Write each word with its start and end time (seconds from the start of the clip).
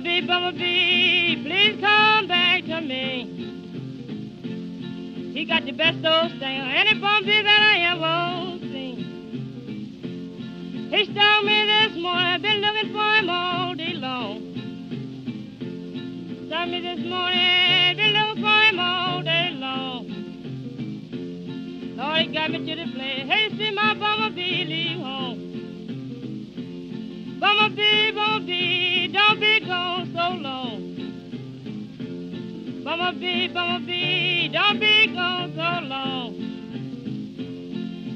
Bumblebee, 0.00 0.26
bumblebee, 0.26 1.42
please 1.44 1.78
come 1.78 2.26
back 2.26 2.64
to 2.64 2.80
me. 2.80 3.26
He 5.34 5.44
got 5.44 5.66
the 5.66 5.72
best 5.72 6.02
old 6.06 6.30
thing 6.40 6.58
any 6.58 6.98
bumblebee 6.98 7.42
that 7.42 7.60
I 7.60 7.80
ever 7.80 7.89
Bummer 33.00 33.18
bee, 33.18 33.48
bummer 33.48 33.86
bee, 33.86 34.48
don't 34.52 34.78
be 34.78 35.06
gone 35.14 35.52
so 35.56 35.80
long. 35.86 36.34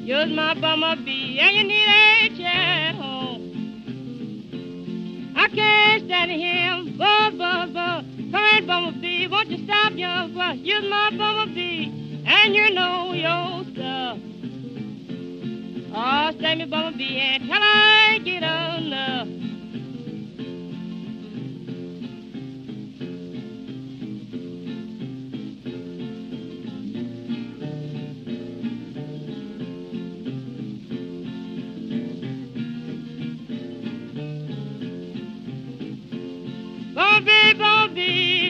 You're 0.05 0.27
my 0.27 0.53
bummer 0.61 0.97
bee, 0.97 1.41
and 1.41 1.57
you 1.57 1.65
need 1.65 1.89
a 1.89 2.29
chat 2.37 2.95
home. 2.97 3.43
I 5.35 5.49
can't 5.49 6.05
stand 6.05 6.33
him, 6.33 6.99
boo, 6.99 7.31
boo, 7.31 7.67
boo. 7.73 8.03
Come 8.31 8.45
here, 8.45 8.67
bummer 8.67 8.93
bee, 9.01 9.27
won't 9.27 9.49
you 9.49 9.65
stop 9.65 9.95
your 9.95 10.29
fuss? 10.35 10.59
You're 10.59 10.83
my 10.83 11.11
bummer 11.17 11.47
bee, 11.47 11.91
and 12.27 12.55
you 12.55 12.69
know 12.75 13.15
your 13.15 13.65
stuff. 13.73 14.19
Oh, 15.97 16.31
send 16.43 16.59
me 16.61 16.67
bummer 16.67 16.93
bee 16.95 17.21
and 17.21 17.49
tell 17.49 17.63
her. 17.63 17.95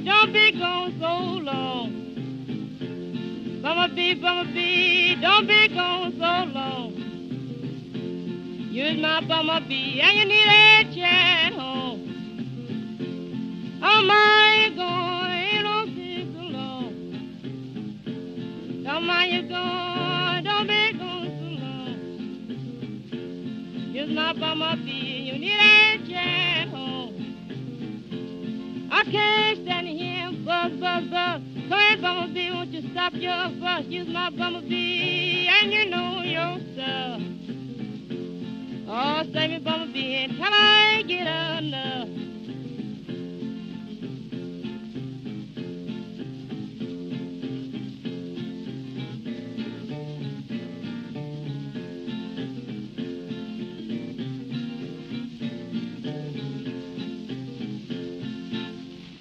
Don't 0.04 0.32
be 0.32 0.52
gone 0.52 0.94
so 1.00 1.16
long. 1.42 1.92
Bumblebee, 3.62 4.14
bumblebee, 4.20 5.20
don't 5.22 5.46
be 5.46 5.68
gone 5.68 6.12
so 6.12 6.44
long. 6.52 6.92
Use 8.70 9.00
my 9.00 9.20
bumblebee 9.26 10.00
and 10.02 10.18
you 10.18 10.24
need 10.26 10.46
a 10.46 10.84
chair 10.94 11.06
at 11.06 11.52
home. 11.54 12.00
Oh 13.82 14.02
my, 14.04 14.66
you 14.68 14.74
going, 14.76 15.62
don't 15.62 15.94
be 15.94 16.26
so 16.34 16.40
long. 16.42 16.92
Don't 18.84 19.04
mind 19.06 19.32
you 19.32 19.42
going, 19.48 20.44
don't 20.44 20.66
be 20.66 20.92
gone 20.98 21.30
so 21.38 21.46
long. 21.64 21.96
Use 23.94 24.10
my 24.10 24.32
bumblebee, 24.34 25.30
you 25.32 25.38
need 25.38 25.58
a 25.58 26.03
buzz, 31.00 31.42
buzz, 31.68 32.00
bumblebee, 32.00 32.50
won't 32.50 32.70
you 32.70 32.82
stop 32.90 33.12
your 33.14 33.50
fuss? 33.60 33.84
Use 33.86 34.08
my 34.08 34.30
bumblebee, 34.30 35.48
and 35.48 35.72
you 35.72 35.90
know 35.90 36.22
your 36.22 36.58
stuff. 36.72 37.20
Oh, 38.86 39.22
save 39.32 39.50
me, 39.50 39.58
bumblebee, 39.58 40.28
I 40.40 41.02
get. 41.06 41.24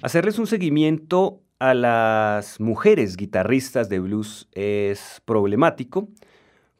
Hacerles 0.04 0.38
un 0.38 0.46
seguimiento 0.46 1.43
a 1.64 1.72
las 1.72 2.60
mujeres 2.60 3.16
guitarristas 3.16 3.88
de 3.88 3.98
blues 3.98 4.48
es 4.52 5.22
problemático 5.24 6.08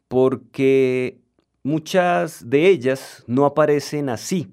porque 0.07 1.17
muchas 1.63 2.47
de 2.47 2.67
ellas 2.67 3.23
no 3.25 3.45
aparecen 3.45 4.09
así 4.09 4.47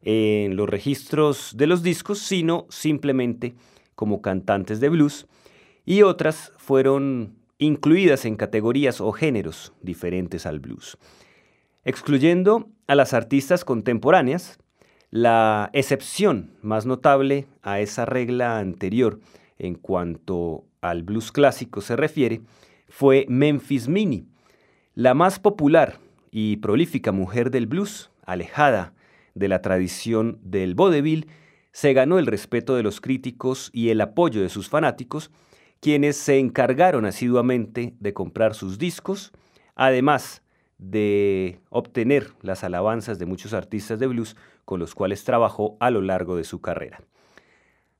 en 0.00 0.56
los 0.56 0.70
registros 0.70 1.54
de 1.54 1.66
los 1.66 1.82
discos, 1.82 2.20
sino 2.20 2.66
simplemente 2.70 3.56
como 3.94 4.22
cantantes 4.22 4.80
de 4.80 4.88
blues 4.88 5.26
y 5.84 6.00
otras 6.00 6.52
fueron 6.56 7.34
incluidas 7.58 8.24
en 8.24 8.36
categorías 8.36 9.02
o 9.02 9.12
géneros 9.12 9.74
diferentes 9.82 10.46
al 10.46 10.60
blues. 10.60 10.96
Excluyendo 11.84 12.70
a 12.86 12.94
las 12.94 13.12
artistas 13.12 13.66
contemporáneas, 13.66 14.58
la 15.10 15.68
excepción 15.74 16.56
más 16.62 16.86
notable 16.86 17.48
a 17.60 17.80
esa 17.80 18.06
regla 18.06 18.58
anterior 18.58 19.20
en 19.58 19.74
cuanto 19.74 20.64
al 20.80 21.02
blues 21.02 21.32
clásico 21.32 21.80
se 21.80 21.96
refiere 21.96 22.42
fue 22.88 23.26
Memphis 23.28 23.88
Minnie, 23.88 24.26
la 24.94 25.14
más 25.14 25.38
popular 25.38 25.98
y 26.30 26.58
prolífica 26.58 27.12
mujer 27.12 27.50
del 27.50 27.66
blues, 27.66 28.10
alejada 28.24 28.94
de 29.34 29.48
la 29.48 29.62
tradición 29.62 30.38
del 30.42 30.74
vodevil, 30.74 31.28
se 31.72 31.92
ganó 31.92 32.18
el 32.18 32.26
respeto 32.26 32.76
de 32.76 32.84
los 32.84 33.00
críticos 33.00 33.70
y 33.72 33.88
el 33.88 34.00
apoyo 34.00 34.40
de 34.42 34.48
sus 34.48 34.68
fanáticos, 34.68 35.30
quienes 35.80 36.16
se 36.16 36.38
encargaron 36.38 37.04
asiduamente 37.04 37.94
de 37.98 38.14
comprar 38.14 38.54
sus 38.54 38.78
discos, 38.78 39.32
además 39.74 40.42
de 40.78 41.60
obtener 41.70 42.32
las 42.42 42.62
alabanzas 42.62 43.18
de 43.18 43.26
muchos 43.26 43.52
artistas 43.52 43.98
de 43.98 44.06
blues 44.06 44.36
con 44.64 44.80
los 44.80 44.94
cuales 44.94 45.24
trabajó 45.24 45.76
a 45.80 45.90
lo 45.90 46.00
largo 46.00 46.36
de 46.36 46.44
su 46.44 46.60
carrera. 46.60 47.00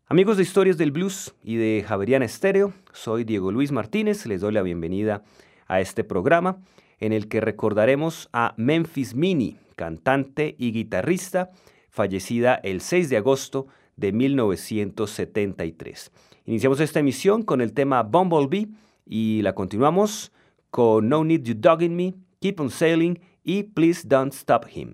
Amigos 0.06 0.37
de 0.37 0.42
Historias 0.42 0.76
del 0.76 0.92
Blues 0.92 1.34
y 1.42 1.56
de 1.56 1.82
Javeriana 1.82 2.26
Estéreo, 2.26 2.75
soy 2.92 3.25
Diego 3.25 3.50
Luis 3.50 3.72
Martínez, 3.72 4.26
les 4.26 4.42
doy 4.42 4.53
la 4.53 4.60
bienvenida 4.60 5.22
a 5.66 5.81
este 5.81 6.04
programa 6.04 6.59
en 7.00 7.15
el 7.15 7.26
que 7.26 7.41
recordaremos 7.41 8.28
a 8.31 8.53
Memphis 8.59 9.15
Minnie, 9.15 9.56
cantante 9.76 10.56
y 10.59 10.72
guitarrista, 10.72 11.53
fallecida 11.88 12.54
el 12.56 12.82
6 12.82 13.09
de 13.09 13.16
agosto 13.16 13.66
de 13.97 14.12
1973. 14.12 16.12
Iniciamos 16.44 16.81
esta 16.81 17.00
emisión 17.00 17.42
con 17.42 17.62
el 17.62 17.72
tema 17.72 18.03
Bumblebee 18.03 18.69
y 19.06 19.41
la 19.41 19.54
continuamos 19.54 20.32
con 20.71 21.09
No 21.09 21.25
Need 21.25 21.44
You 21.44 21.54
Dogging 21.56 21.97
Me, 21.97 22.12
Keep 22.41 22.60
on 22.60 22.69
Sailing 22.69 23.21
y 23.42 23.62
Please 23.62 24.06
Don't 24.06 24.34
Stop 24.34 24.66
Him. 24.71 24.92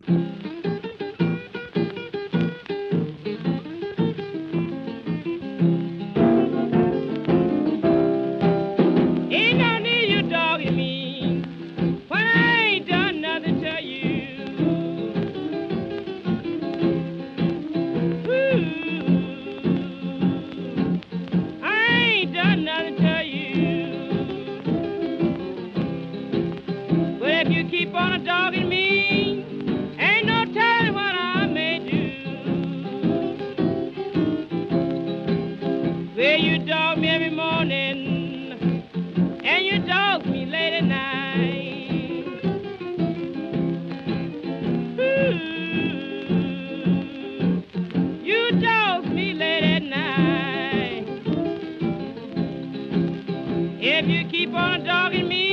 If 53.82 54.06
you 54.06 54.30
keep 54.30 54.52
on 54.52 54.84
dogging 54.84 55.26
me, 55.26 55.49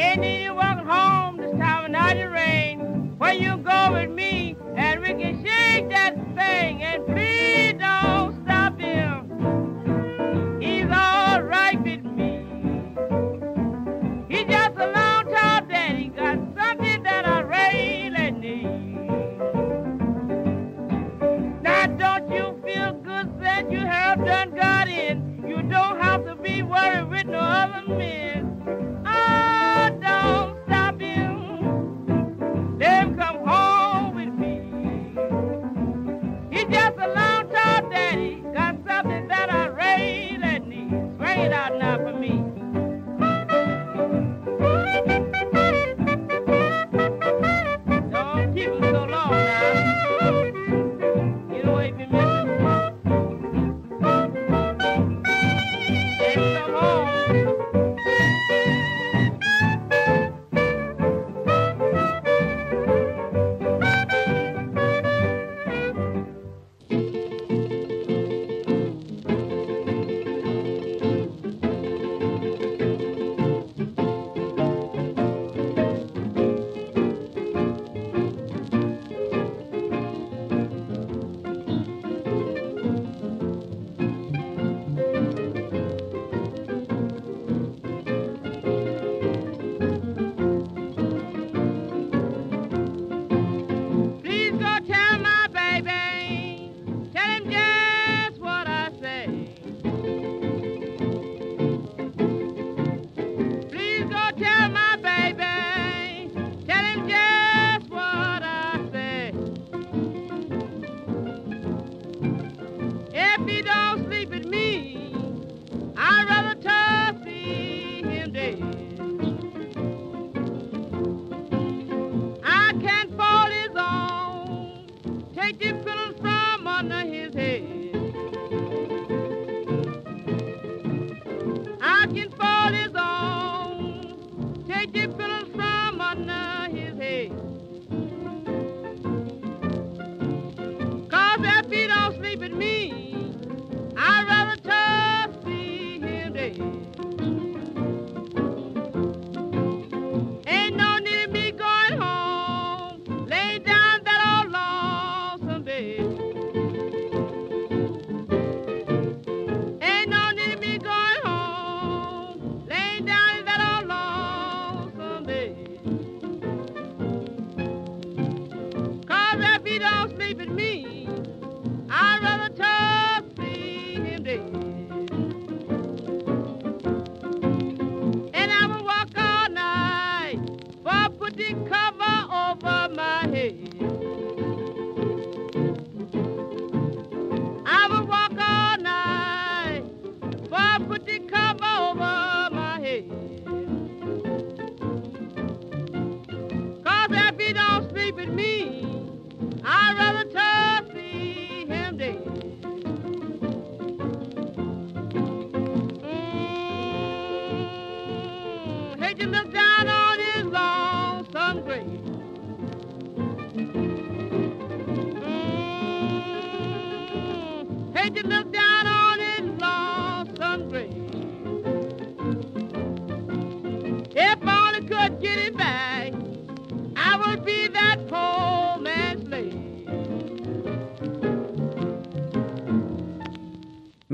anyone 0.00 0.78
home 0.78 1.36
this 1.36 1.52
time 1.52 1.84
of 1.84 1.90
night 1.90 2.16
and 2.16 2.32
rain. 2.32 3.14
Where 3.18 3.34
you 3.34 3.58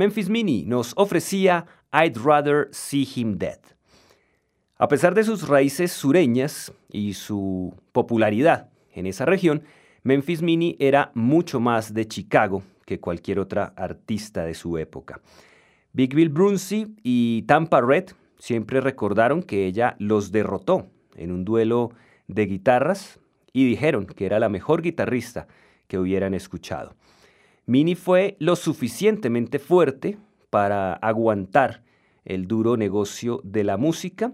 Memphis 0.07 0.29
Mini 0.29 0.63
nos 0.65 0.93
ofrecía 0.95 1.67
I'd 1.93 2.17
Rather 2.25 2.69
See 2.71 3.09
Him 3.17 3.39
Dead. 3.39 3.59
A 4.79 4.87
pesar 4.87 5.17
de 5.17 5.25
sus 5.25 5.49
raíces 5.49 5.91
sureñas 5.91 6.73
y 6.89 7.15
su 7.15 7.75
popularidad 7.91 8.71
en 8.93 9.07
esa 9.07 9.25
región, 9.25 9.65
Memphis 10.05 10.43
Mini 10.43 10.77
era 10.79 11.11
mucho 11.15 11.59
más 11.59 11.93
de 11.93 12.07
Chicago 12.07 12.63
que 12.85 13.01
cualquier 13.01 13.41
otra 13.41 13.73
artista 13.77 14.45
de 14.45 14.55
su 14.55 14.79
época. 14.79 15.21
Big 15.93 16.15
Bill 16.15 16.29
Brunsey 16.29 16.87
y 17.03 17.43
Tampa 17.49 17.81
Red 17.81 18.11
siempre 18.39 18.81
recordaron 18.81 19.43
que 19.43 19.67
ella 19.67 19.97
los 19.99 20.31
derrotó 20.31 20.87
en 21.17 21.33
un 21.33 21.45
duelo 21.45 21.91
de 22.29 22.47
guitarras 22.47 23.19
y 23.53 23.67
dijeron 23.67 24.07
que 24.07 24.27
era 24.27 24.39
la 24.39 24.51
mejor 24.51 24.83
guitarrista 24.83 25.49
que 25.89 25.99
hubieran 25.99 26.33
escuchado. 26.33 26.95
Minnie 27.67 27.97
fue 27.97 28.37
lo 28.39 28.55
suficientemente 28.55 29.59
fuerte 29.59 30.19
para 30.51 30.95
aguantar 30.95 31.83
el 32.25 32.47
duro 32.47 32.77
negocio 32.77 33.41
de 33.45 33.65
la 33.65 33.77
música 33.77 34.33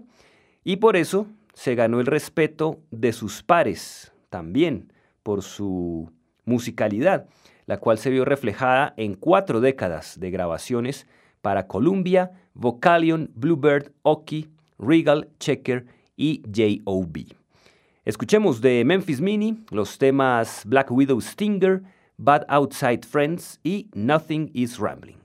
y 0.63 0.77
por 0.77 0.95
eso 0.95 1.27
se 1.53 1.75
ganó 1.75 1.99
el 1.99 2.05
respeto 2.05 2.79
de 2.91 3.11
sus 3.11 3.43
pares 3.43 4.13
también 4.29 4.93
por 5.23 5.41
su 5.41 6.11
musicalidad, 6.45 7.27
la 7.65 7.77
cual 7.77 7.97
se 7.97 8.09
vio 8.09 8.25
reflejada 8.25 8.93
en 8.97 9.15
cuatro 9.15 9.61
décadas 9.61 10.19
de 10.19 10.31
grabaciones 10.31 11.07
para 11.41 11.67
Columbia, 11.67 12.31
Vocalion, 12.53 13.31
Bluebird, 13.35 13.91
Oki, 14.01 14.49
Regal, 14.77 15.29
Checker 15.39 15.85
y 16.15 16.41
J.O.B. 16.45 17.27
Escuchemos 18.05 18.61
de 18.61 18.83
Memphis 18.85 19.21
Mini 19.21 19.63
los 19.71 19.97
temas 19.97 20.63
Black 20.65 20.91
Widow 20.91 21.19
Stinger, 21.21 21.83
Bad 22.23 22.45
Outside 22.47 23.05
Friends 23.05 23.59
y 23.65 23.89
Nothing 23.93 24.49
is 24.53 24.79
Rambling. 24.79 25.17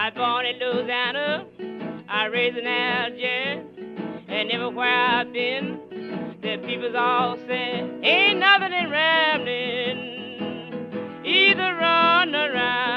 I 0.00 0.08
was 0.08 0.14
born 0.14 0.46
in 0.46 0.58
Louisiana, 0.58 1.44
I 2.08 2.24
raised 2.24 2.56
in 2.56 2.66
Algiers, 2.66 3.66
and 4.28 4.50
everywhere 4.50 4.88
I've 4.88 5.30
been, 5.30 5.78
the 6.40 6.56
people's 6.66 6.94
all 6.94 7.36
said, 7.46 8.00
ain't 8.02 8.38
nothing 8.38 8.72
in 8.72 8.88
rambling, 8.90 9.98
either 11.22 11.76
run 11.76 12.34
around. 12.34 12.94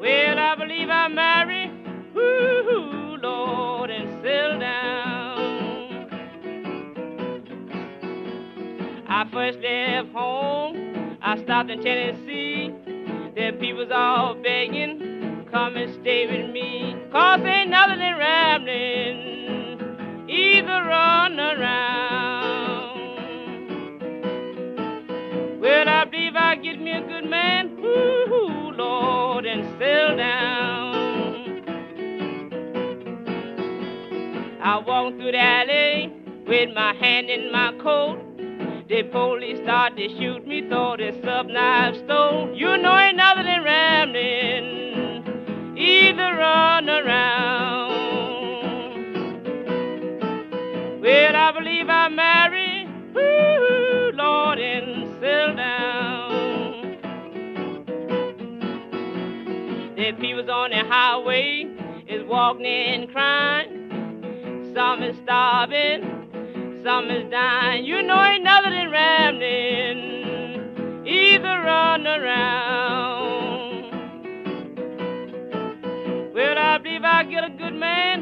Well, 0.00 0.38
I 0.38 0.54
believe 0.56 0.88
I 0.88 1.08
marry, 1.08 1.70
woo 2.14 3.18
Lord, 3.20 3.90
and 3.90 4.08
settle 4.22 4.58
down. 4.58 5.84
I 9.06 9.28
first 9.30 9.58
left 9.58 10.08
home, 10.14 11.18
I 11.20 11.36
stopped 11.42 11.68
in 11.68 11.82
Tennessee 11.82 12.43
people's 13.58 13.90
all 13.92 14.34
begging, 14.34 15.46
come 15.50 15.76
and 15.76 15.92
stay 16.00 16.26
with 16.26 16.50
me, 16.52 16.96
cause 17.12 17.40
ain't 17.40 17.70
nothing 17.70 18.00
in 18.00 18.16
rambling, 18.16 19.78
either 20.28 20.84
run 20.84 21.38
around. 21.38 21.94
Well, 25.60 25.88
I 25.88 26.04
believe 26.04 26.36
I'll 26.36 26.56
get 26.60 26.80
me 26.80 26.92
a 26.92 27.00
good 27.00 27.28
man, 27.28 27.76
woo 27.80 28.72
Lord, 28.72 29.46
and 29.46 29.64
settle 29.78 30.16
down. 30.16 30.64
I 34.62 34.78
walk 34.78 35.14
through 35.14 35.32
the 35.32 35.38
alley 35.38 36.12
with 36.46 36.74
my 36.74 36.94
hand 36.94 37.28
in 37.28 37.52
my 37.52 37.72
coat. 37.82 38.23
The 38.94 39.02
police 39.02 39.58
start 39.58 39.96
to 39.96 40.08
shoot 40.08 40.46
me, 40.46 40.68
thought 40.68 41.00
it's 41.00 41.20
sub 41.24 41.48
knife 41.48 41.96
stole. 42.04 42.54
You 42.54 42.76
know 42.76 42.96
ain't 42.96 43.16
nothing 43.16 43.44
than 43.44 43.64
rambling, 43.64 45.24
either 45.76 46.22
run 46.36 46.88
around. 46.88 47.90
Well, 51.02 51.34
I 51.34 51.50
believe 51.58 51.88
I'm 51.88 52.14
married, 52.14 52.86
Ooh, 53.16 54.12
Lord, 54.14 54.60
and 54.60 55.08
settle 55.20 55.56
down. 55.56 56.98
The 59.96 60.12
people's 60.20 60.48
on 60.48 60.70
the 60.70 60.84
highway 60.84 61.66
is 62.06 62.22
walking 62.28 62.64
and 62.64 63.10
crying. 63.10 64.70
Some 64.72 65.02
is 65.02 65.16
starving 65.24 66.13
summer's 66.84 67.30
dying, 67.30 67.86
you 67.86 68.02
know 68.02 68.22
ain't 68.22 68.44
nothing 68.44 68.72
than 68.72 68.90
rambling, 68.90 69.98
either 71.06 71.62
run 71.64 72.06
around. 72.06 73.84
Well, 76.34 76.58
I 76.58 76.76
believe 76.76 77.04
I 77.04 77.24
get 77.24 77.44
a 77.44 77.48
good 77.48 77.72
man. 77.74 78.13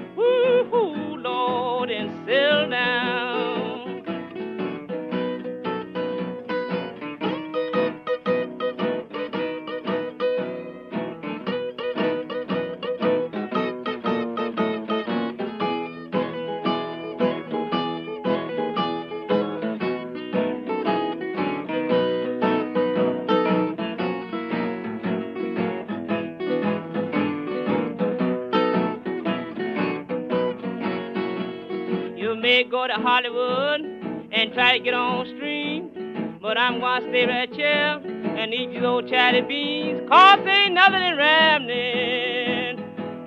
to 32.87 32.95
Hollywood 32.95 33.81
and 34.33 34.53
try 34.53 34.79
to 34.79 34.85
get 34.85 34.95
on 34.95 35.27
stream. 35.37 36.39
But 36.41 36.59
I'm 36.59 36.81
gonna 36.81 37.09
stay 37.09 37.27
right 37.27 37.55
here 37.55 38.01
and 38.37 38.53
eat 38.53 38.73
these 38.73 38.83
old 38.83 39.09
chatty 39.09 39.43
beans. 39.43 40.09
Cause 40.09 40.47
ain't 40.47 40.75
nothing 40.75 41.03
in 41.03 41.17
Ramblin', 41.17 42.79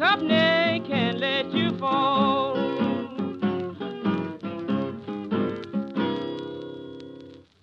Let 0.01 1.51
you 1.53 1.71
fall. 1.77 2.55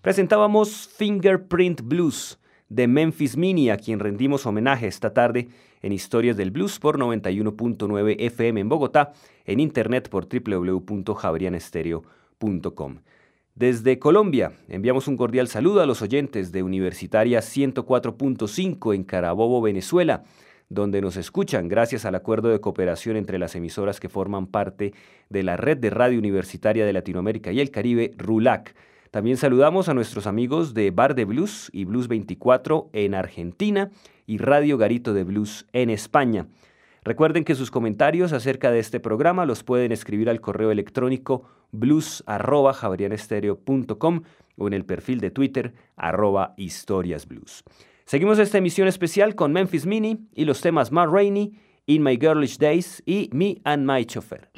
Presentábamos 0.02 0.88
Fingerprint 0.96 1.82
Blues 1.82 2.38
de 2.68 2.86
Memphis 2.86 3.36
Mini, 3.36 3.70
a 3.70 3.76
quien 3.76 3.98
rendimos 3.98 4.46
homenaje 4.46 4.86
esta 4.86 5.12
tarde 5.12 5.48
en 5.82 5.92
Historias 5.92 6.36
del 6.36 6.50
Blues 6.50 6.78
por 6.78 6.98
91.9 6.98 8.16
FM 8.18 8.60
en 8.60 8.68
Bogotá, 8.68 9.12
en 9.44 9.60
internet 9.60 10.08
por 10.08 10.28
www.javerianestereo.com. 10.28 12.98
Desde 13.54 13.98
Colombia, 13.98 14.52
enviamos 14.68 15.08
un 15.08 15.16
cordial 15.16 15.48
saludo 15.48 15.82
a 15.82 15.86
los 15.86 16.00
oyentes 16.00 16.52
de 16.52 16.62
Universitaria 16.62 17.40
104.5 17.40 18.94
en 18.94 19.02
Carabobo, 19.02 19.60
Venezuela, 19.60 20.22
donde 20.68 21.00
nos 21.00 21.16
escuchan 21.16 21.68
gracias 21.68 22.04
al 22.04 22.14
acuerdo 22.14 22.48
de 22.48 22.60
cooperación 22.60 23.16
entre 23.16 23.38
las 23.38 23.54
emisoras 23.54 24.00
que 24.00 24.08
forman 24.08 24.46
parte 24.46 24.92
de 25.28 25.42
la 25.42 25.56
red 25.56 25.78
de 25.78 25.90
radio 25.90 26.18
universitaria 26.18 26.84
de 26.84 26.92
Latinoamérica 26.92 27.52
y 27.52 27.60
el 27.60 27.70
Caribe, 27.70 28.12
RULAC. 28.16 28.74
También 29.10 29.38
saludamos 29.38 29.88
a 29.88 29.94
nuestros 29.94 30.26
amigos 30.26 30.74
de 30.74 30.90
Bar 30.90 31.14
de 31.14 31.24
Blues 31.24 31.70
y 31.72 31.86
Blues 31.86 32.08
24 32.08 32.90
en 32.92 33.14
Argentina 33.14 33.90
y 34.26 34.36
Radio 34.38 34.76
Garito 34.76 35.14
de 35.14 35.24
Blues 35.24 35.66
en 35.72 35.88
España. 35.88 36.46
Recuerden 37.02 37.44
que 37.44 37.54
sus 37.54 37.70
comentarios 37.70 38.34
acerca 38.34 38.70
de 38.70 38.80
este 38.80 39.00
programa 39.00 39.46
los 39.46 39.64
pueden 39.64 39.92
escribir 39.92 40.28
al 40.28 40.42
correo 40.42 40.70
electrónico 40.70 41.44
blues.javerianestereo.com 41.72 44.22
o 44.58 44.66
en 44.66 44.74
el 44.74 44.84
perfil 44.84 45.20
de 45.20 45.30
Twitter 45.30 45.72
arroba 45.96 46.52
historiasblues. 46.58 47.64
Seguimos 48.08 48.38
esta 48.38 48.56
emisión 48.56 48.88
especial 48.88 49.34
con 49.34 49.52
Memphis 49.52 49.84
Mini 49.84 50.30
y 50.34 50.46
los 50.46 50.62
temas 50.62 50.90
Ma 50.90 51.04
Rainey, 51.04 51.52
In 51.84 52.02
My 52.02 52.16
Girlish 52.18 52.56
Days 52.56 53.02
y 53.04 53.28
Me 53.34 53.58
and 53.64 53.84
My 53.84 54.06
Chauffeur. 54.06 54.48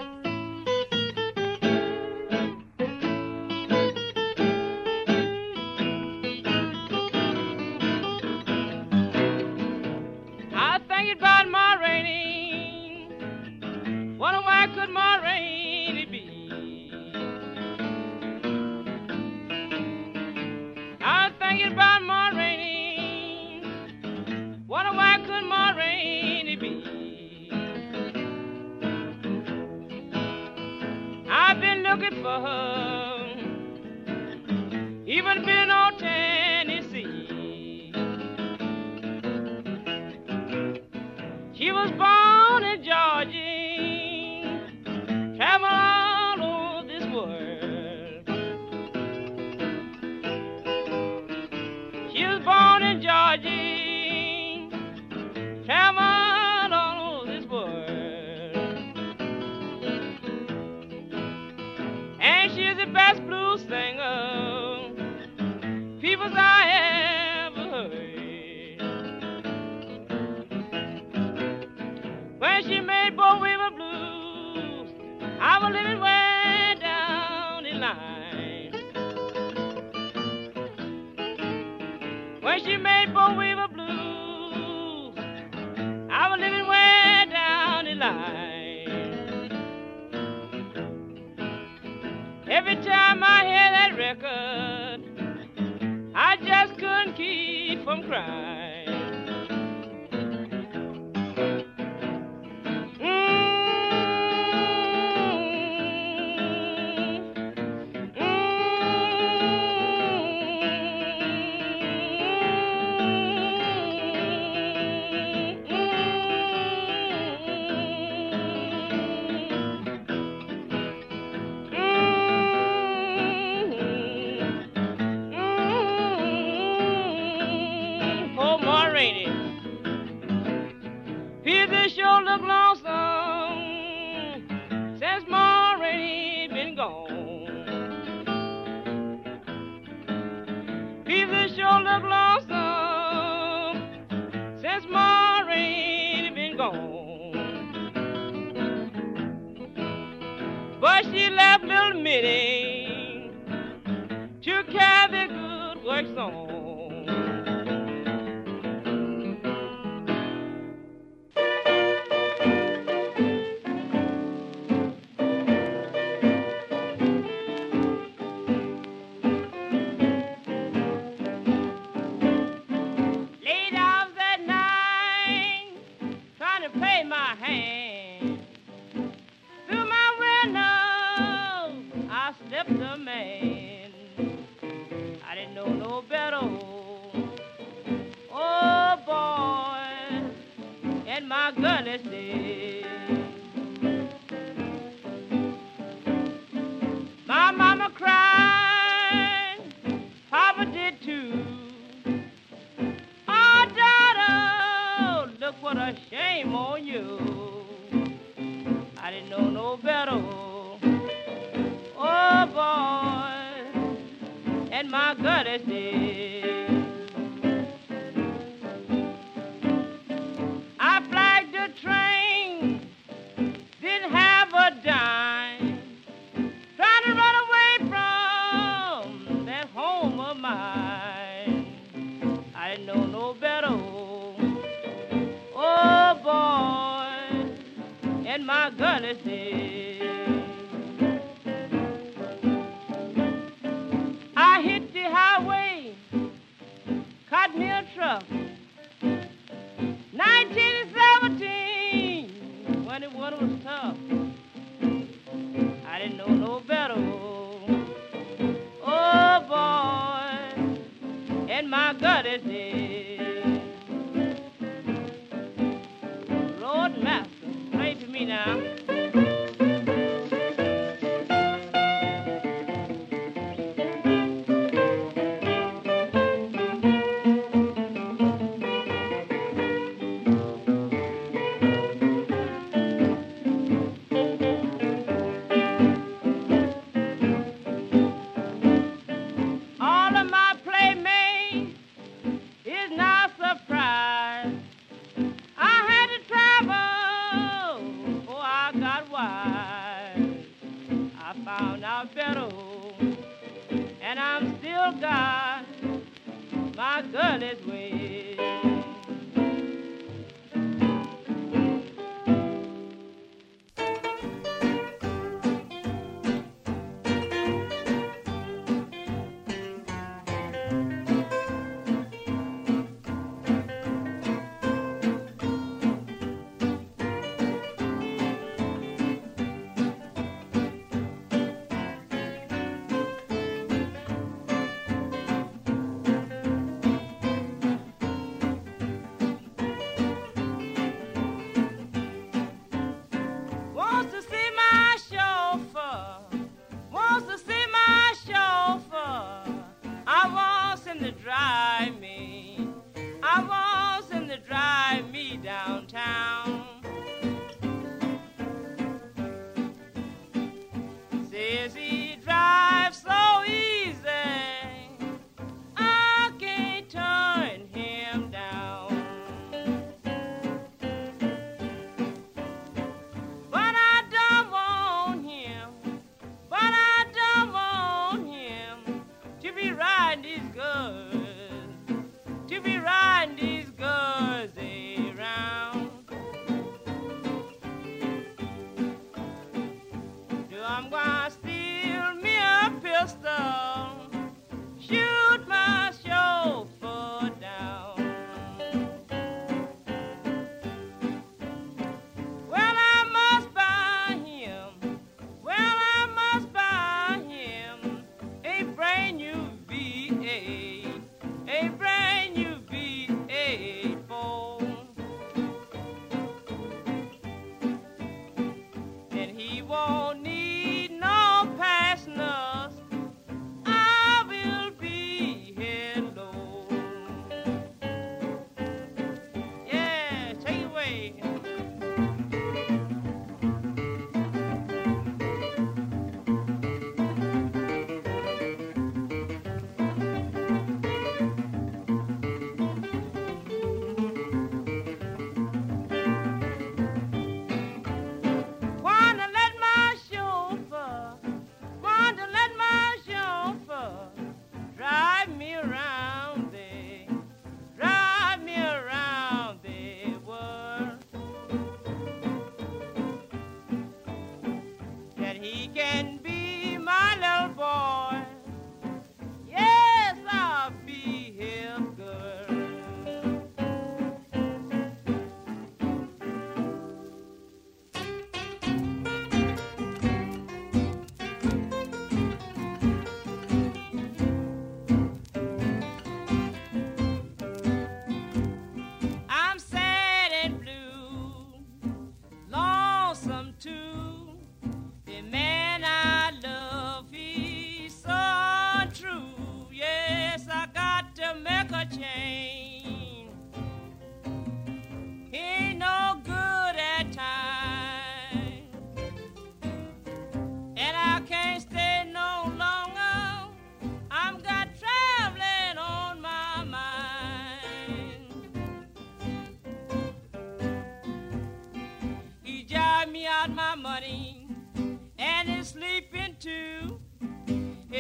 Wonder 24.83 24.97
why 24.97 25.19
could 25.27 25.45
my 25.47 25.77
rainy 25.77 26.57
be? 26.57 27.51
I've 31.31 31.61
been 31.61 31.83
looking 31.83 32.23
for 32.23 32.41
her, 32.41 33.37
even 35.05 35.45
been 35.45 35.71
on 35.71 35.99
town. 35.99 36.30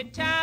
good 0.02 0.14
time. 0.14 0.39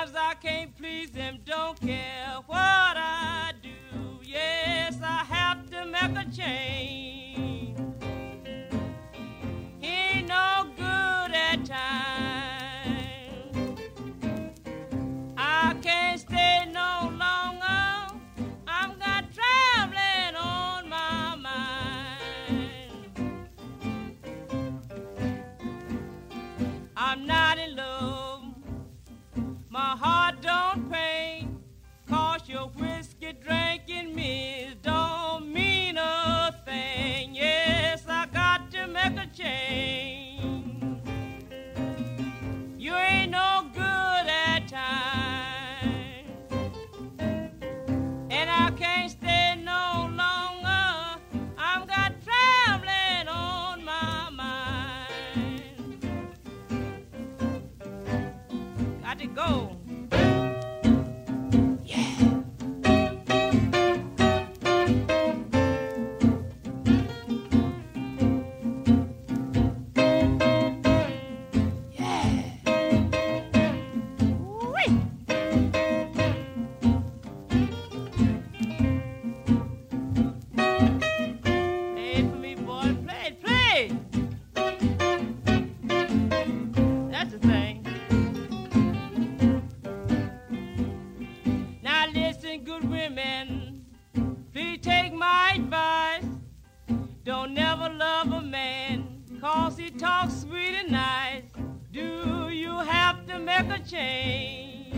Don't 97.39 97.53
never 97.53 97.88
love 97.88 98.31
a 98.31 98.41
man, 98.41 99.23
cause 99.39 99.77
he 99.77 99.91
talks 99.91 100.41
sweet 100.41 100.73
and 100.73 100.91
nice. 100.91 101.43
Do 101.91 102.49
you 102.49 102.79
have 102.79 103.27
to 103.27 103.38
make 103.38 103.69
a 103.69 103.77
change? 103.77 104.95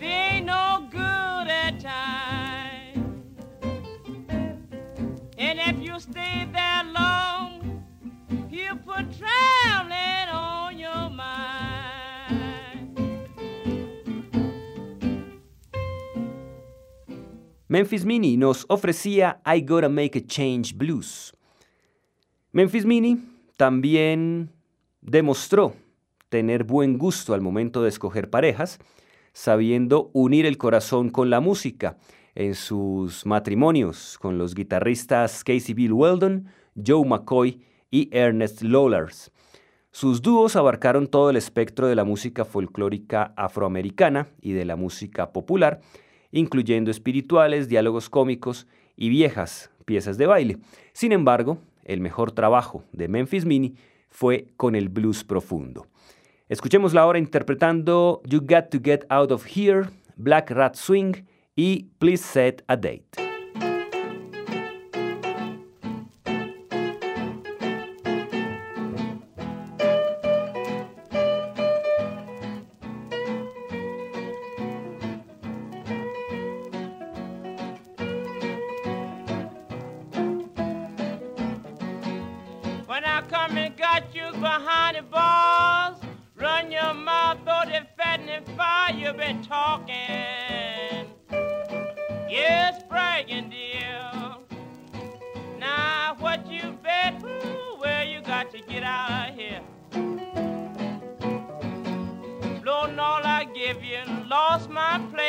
They 0.00 0.06
ain't 0.06 0.46
no 0.46 0.88
good 0.90 1.46
at 1.46 1.78
times. 1.78 2.98
And 5.38 5.60
if 5.60 5.78
you 5.78 6.00
stay 6.00 6.48
there 6.52 6.82
long, 6.92 7.21
Memphis 17.72 18.04
Mini 18.04 18.36
nos 18.36 18.66
ofrecía 18.68 19.40
I 19.46 19.62
Gotta 19.62 19.88
Make 19.88 20.18
a 20.18 20.26
Change 20.26 20.74
Blues. 20.74 21.32
Memphis 22.50 22.84
Mini 22.84 23.16
también 23.56 24.50
demostró 25.00 25.72
tener 26.28 26.64
buen 26.64 26.98
gusto 26.98 27.32
al 27.32 27.40
momento 27.40 27.82
de 27.82 27.88
escoger 27.88 28.28
parejas, 28.28 28.78
sabiendo 29.32 30.10
unir 30.12 30.44
el 30.44 30.58
corazón 30.58 31.08
con 31.08 31.30
la 31.30 31.40
música 31.40 31.96
en 32.34 32.54
sus 32.54 33.24
matrimonios 33.24 34.18
con 34.18 34.36
los 34.36 34.54
guitarristas 34.54 35.42
Casey 35.42 35.72
Bill 35.72 35.94
Weldon, 35.94 36.48
Joe 36.76 37.06
McCoy 37.06 37.62
y 37.90 38.10
Ernest 38.12 38.60
Lollards. 38.60 39.32
Sus 39.92 40.20
dúos 40.20 40.56
abarcaron 40.56 41.06
todo 41.06 41.30
el 41.30 41.36
espectro 41.36 41.86
de 41.86 41.94
la 41.94 42.04
música 42.04 42.44
folclórica 42.44 43.32
afroamericana 43.34 44.28
y 44.42 44.52
de 44.52 44.66
la 44.66 44.76
música 44.76 45.32
popular, 45.32 45.80
incluyendo 46.32 46.90
espirituales, 46.90 47.68
diálogos 47.68 48.10
cómicos 48.10 48.66
y 48.96 49.08
viejas 49.08 49.70
piezas 49.84 50.18
de 50.18 50.26
baile. 50.26 50.58
Sin 50.92 51.12
embargo, 51.12 51.58
el 51.84 52.00
mejor 52.00 52.32
trabajo 52.32 52.84
de 52.92 53.08
Memphis 53.08 53.44
Mini 53.44 53.74
fue 54.08 54.46
con 54.56 54.74
el 54.74 54.88
blues 54.88 55.24
profundo. 55.24 55.86
Escuchémosla 56.48 57.02
ahora 57.02 57.18
interpretando 57.18 58.20
You 58.28 58.40
Got 58.40 58.70
to 58.70 58.80
Get 58.82 59.04
Out 59.08 59.32
of 59.32 59.46
Here, 59.46 59.88
Black 60.16 60.50
Rat 60.50 60.74
Swing 60.74 61.24
y 61.56 61.86
Please 61.98 62.22
Set 62.22 62.64
a 62.66 62.76
Date. 62.76 63.21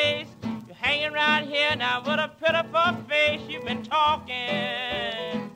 Place. 0.03 0.27
You're 0.67 0.75
hanging 0.75 1.13
around 1.13 1.47
here 1.47 1.75
now 1.75 2.01
with 2.01 2.19
a 2.19 2.29
pitiful 2.41 3.03
face, 3.07 3.41
you've 3.47 3.65
been 3.65 3.83
talking. 3.83 5.49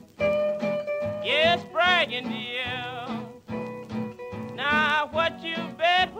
Yes, 1.22 1.64
bragging, 1.70 2.28
dear. 2.28 3.06
Now 4.54 5.08
what 5.12 5.42
you 5.42 5.56
bet, 5.76 6.14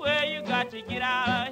where 0.00 0.24
you 0.24 0.40
got 0.42 0.70
to 0.70 0.80
get 0.82 1.02
out 1.02 1.45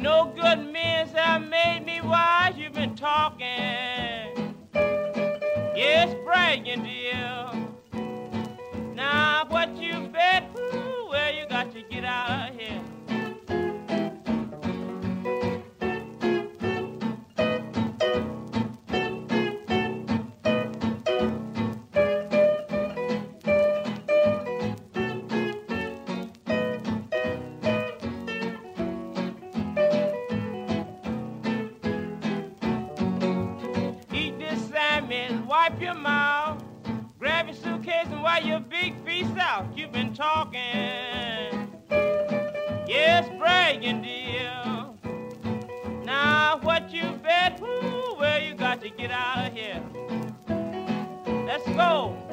no 0.00 0.32
good 0.34 0.69
to 48.80 48.88
get 48.88 49.10
out 49.10 49.46
of 49.46 49.52
here. 49.52 49.82
Let's 51.46 51.66
go. 51.66 52.29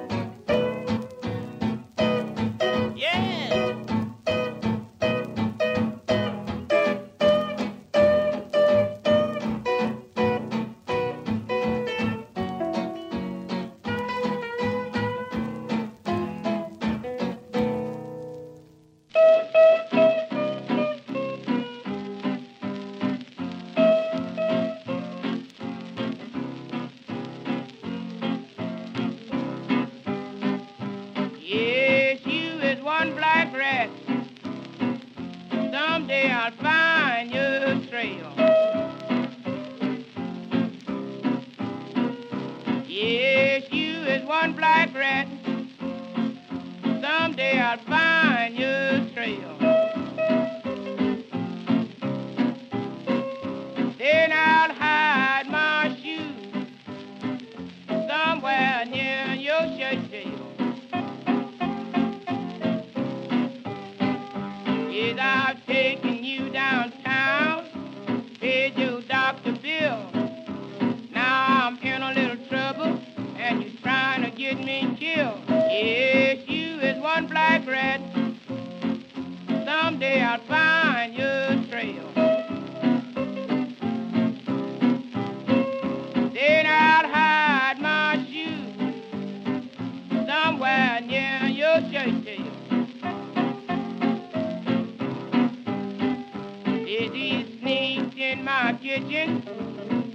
Busy 96.87 97.59
sneaking 97.59 98.17
in 98.17 98.45
my 98.45 98.71
kitchen, 98.81 99.43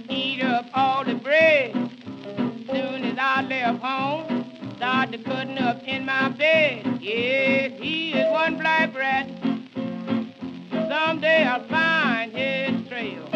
eat 0.09 0.41
up 0.41 0.65
all 0.73 1.05
the 1.05 1.13
bread. 1.13 1.71
Soon 2.65 3.03
as 3.03 3.15
I 3.19 3.43
left 3.43 3.83
home, 3.83 4.73
started 4.77 5.23
cutting 5.23 5.59
up 5.59 5.83
in 5.83 6.03
my 6.03 6.29
bed. 6.29 6.97
Yes, 6.99 7.79
he 7.79 8.13
is 8.13 8.31
one 8.31 8.57
black 8.57 8.91
rat. 8.95 9.29
Someday 10.89 11.43
I'll 11.43 11.67
find 11.67 12.31
his 12.35 12.87
trail. 12.89 13.32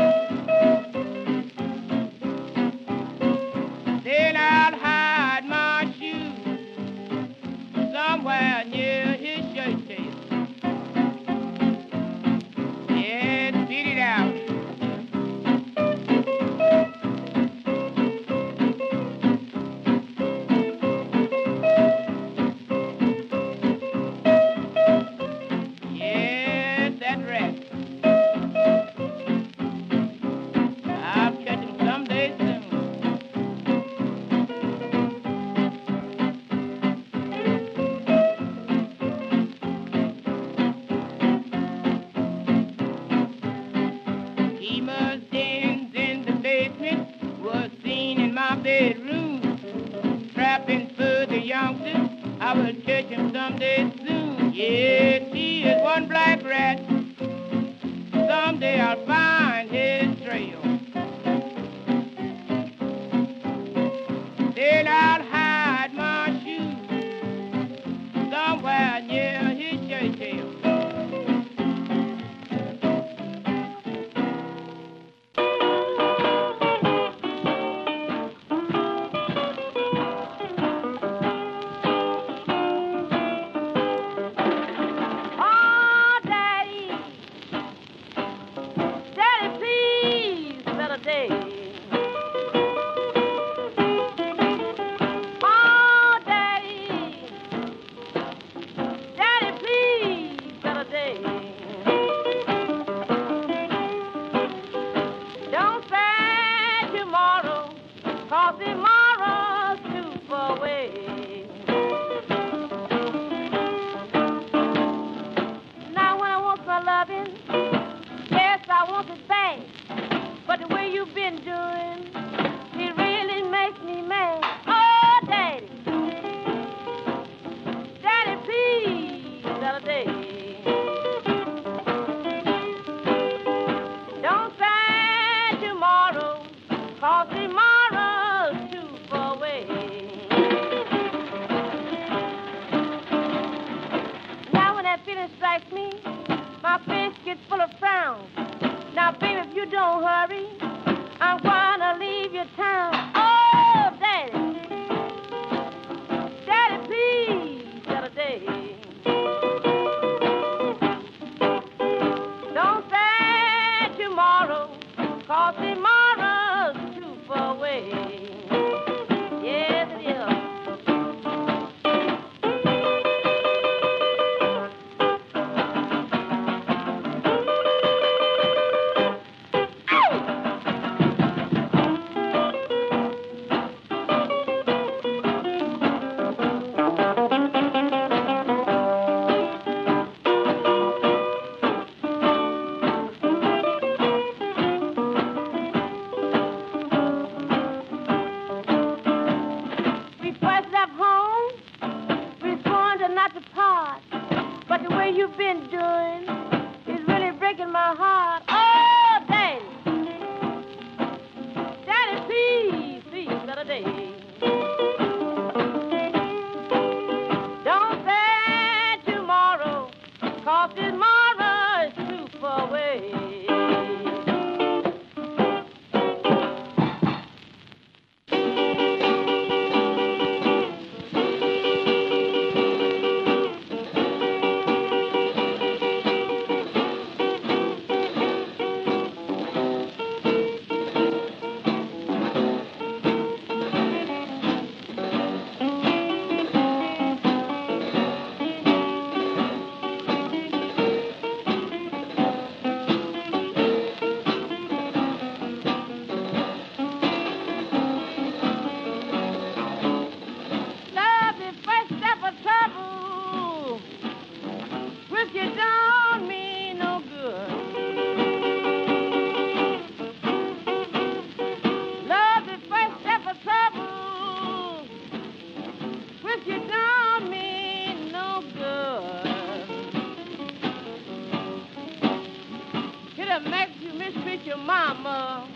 mama. 284.93 285.49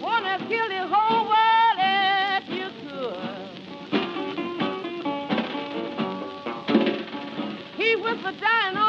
Wanna 0.00 0.38
kill 0.48 0.68
the 0.68 0.86
whole 0.86 1.24
world 1.30 1.78
if 2.36 2.48
you 2.48 2.68
could. 2.82 3.50
He 7.76 7.96
was 7.96 8.18
a 8.24 8.32
down. 8.40 8.79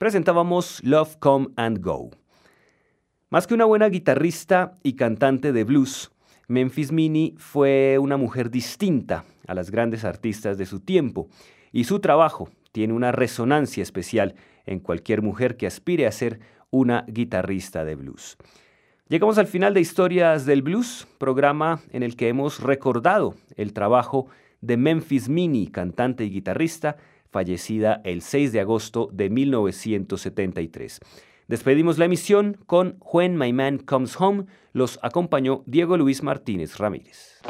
Presentábamos 0.00 0.82
Love 0.82 1.18
Come 1.18 1.48
and 1.56 1.80
Go. 1.80 2.10
Más 3.28 3.46
que 3.46 3.54
una 3.54 3.66
buena 3.66 3.88
guitarrista 3.90 4.72
y 4.82 4.94
cantante 4.94 5.52
de 5.52 5.62
blues, 5.62 6.10
Memphis 6.48 6.90
Minnie 6.90 7.34
fue 7.36 7.98
una 7.98 8.16
mujer 8.16 8.50
distinta 8.50 9.26
a 9.46 9.54
las 9.54 9.70
grandes 9.70 10.04
artistas 10.04 10.56
de 10.56 10.64
su 10.64 10.80
tiempo 10.80 11.28
y 11.70 11.84
su 11.84 12.00
trabajo 12.00 12.48
tiene 12.72 12.94
una 12.94 13.12
resonancia 13.12 13.82
especial 13.82 14.34
en 14.64 14.80
cualquier 14.80 15.20
mujer 15.20 15.58
que 15.58 15.66
aspire 15.66 16.06
a 16.06 16.12
ser 16.12 16.40
una 16.70 17.04
guitarrista 17.06 17.84
de 17.84 17.94
blues. 17.94 18.38
Llegamos 19.10 19.38
al 19.38 19.48
final 19.48 19.74
de 19.74 19.80
Historias 19.80 20.46
del 20.46 20.62
Blues, 20.62 21.08
programa 21.18 21.80
en 21.90 22.04
el 22.04 22.14
que 22.14 22.28
hemos 22.28 22.60
recordado 22.60 23.34
el 23.56 23.72
trabajo 23.72 24.28
de 24.60 24.76
Memphis 24.76 25.28
Minnie, 25.28 25.72
cantante 25.72 26.24
y 26.24 26.30
guitarrista, 26.30 26.96
fallecida 27.28 28.02
el 28.04 28.22
6 28.22 28.52
de 28.52 28.60
agosto 28.60 29.08
de 29.12 29.28
1973. 29.28 31.00
Despedimos 31.48 31.98
la 31.98 32.04
emisión 32.04 32.58
con 32.66 32.98
When 33.00 33.36
My 33.36 33.52
Man 33.52 33.78
Comes 33.78 34.14
Home. 34.20 34.44
Los 34.72 35.00
acompañó 35.02 35.64
Diego 35.66 35.96
Luis 35.96 36.22
Martínez 36.22 36.78
Ramírez. 36.78 37.40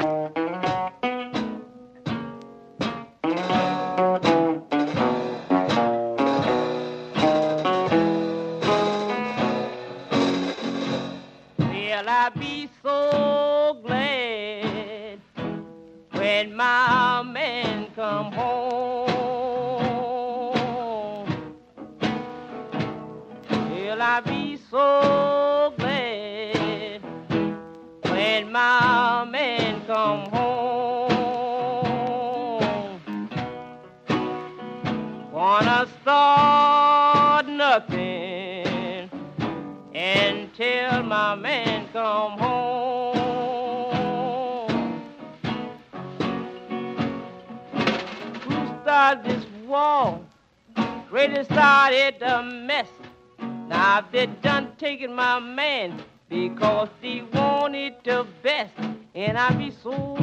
Done 54.61 54.75
taking 54.77 55.13
my 55.15 55.39
man 55.39 56.03
because 56.29 56.89
he 57.01 57.23
wanted 57.33 57.95
the 58.03 58.25
best, 58.43 58.73
and 59.15 59.37
I 59.37 59.51
be 59.53 59.71
so 59.83 60.15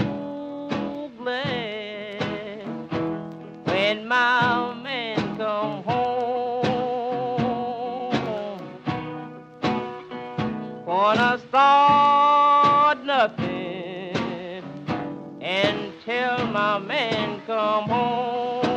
glad 1.19 2.23
when 3.65 4.07
my 4.07 4.75
man 4.83 5.37
come 5.37 5.83
home. 5.85 6.65
Wanna 10.87 11.39
start 11.49 13.05
nothing 13.05 14.65
until 15.43 16.47
my 16.49 16.79
man 16.79 17.43
come 17.47 17.85
home. 17.85 18.69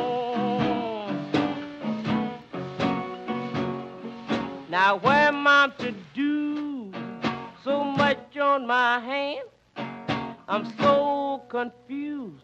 Now 4.69 4.97
where? 4.97 5.20
So 7.63 7.83
much 7.83 8.35
on 8.37 8.65
my 8.65 8.99
hand. 8.99 9.47
I'm 10.47 10.65
so 10.79 11.43
confused. 11.47 12.43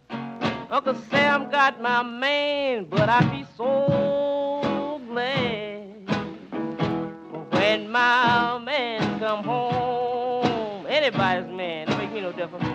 Uncle 0.69 0.93
Sam 1.09 1.49
got 1.49 1.81
my 1.81 2.03
man, 2.03 2.85
but 2.87 3.09
I'd 3.09 3.31
be 3.31 3.43
so 3.57 5.01
glad 5.09 6.07
when 7.49 7.89
my 7.89 8.59
man 8.59 9.19
come 9.19 9.43
home. 9.43 10.85
Anybody's 10.87 11.51
man, 11.51 11.87
don't 11.87 11.97
make 11.97 12.11
me 12.11 12.21
no 12.21 12.31
difference. 12.31 12.65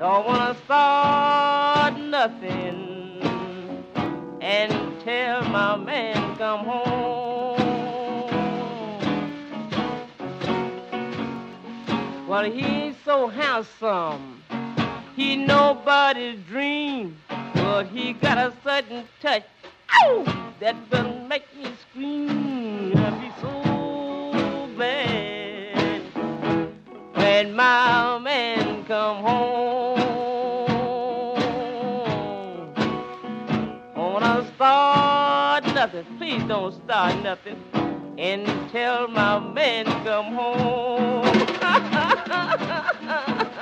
Don't 0.00 0.26
wanna 0.26 0.56
start 0.64 1.96
nothing 2.00 3.22
until 4.42 5.42
my 5.48 5.76
man 5.76 6.36
come 6.36 6.64
home. 6.66 7.15
Well, 12.36 12.52
he's 12.52 12.94
so 13.02 13.28
handsome. 13.28 14.42
He 15.16 15.36
nobody's 15.36 16.38
dream, 16.40 17.16
but 17.54 17.86
he 17.86 18.12
got 18.12 18.36
a 18.36 18.52
sudden 18.62 19.08
touch 19.22 19.44
ow, 20.02 20.52
that 20.60 20.76
will 20.92 21.14
make 21.20 21.46
me 21.56 21.72
scream. 21.80 22.94
I'll 22.94 23.18
be 23.18 23.30
so 23.40 24.68
glad 24.76 26.02
when 27.14 27.54
my 27.54 28.18
man 28.18 28.84
come 28.84 29.24
home. 29.24 29.96
Wanna 33.96 34.46
start 34.56 35.64
nothing? 35.72 36.04
Please 36.18 36.42
don't 36.42 36.74
start 36.84 37.16
nothing 37.22 37.56
until 38.18 39.08
my 39.08 39.38
man 39.38 39.84
come 40.04 40.34
home. 40.34 41.26